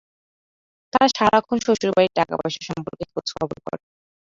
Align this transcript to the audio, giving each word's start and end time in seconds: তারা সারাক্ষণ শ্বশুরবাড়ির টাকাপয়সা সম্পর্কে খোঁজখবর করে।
তারা 0.93 1.07
সারাক্ষণ 1.11 1.57
শ্বশুরবাড়ির 1.65 2.15
টাকাপয়সা 2.17 2.61
সম্পর্কে 2.69 3.05
খোঁজখবর 3.11 3.57
করে। 3.65 3.81